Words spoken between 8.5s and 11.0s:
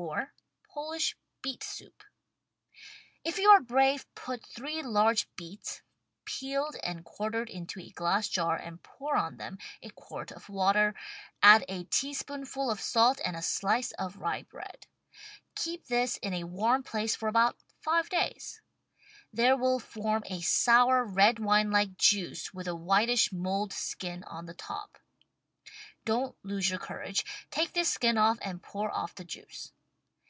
and pour on them a quart of water,